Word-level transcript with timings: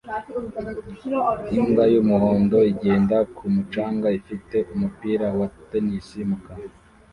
Imbwa 1.57 1.83
y'umuhondo 1.93 2.57
igenda 2.71 3.17
ku 3.35 3.43
mucanga 3.53 4.07
ifite 4.19 4.57
umupira 4.73 5.25
wa 5.39 5.47
tennis 5.69 6.07
mu 6.29 6.37
kanwa 6.45 6.71